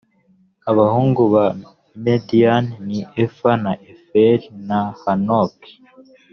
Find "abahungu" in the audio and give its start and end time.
0.69-1.21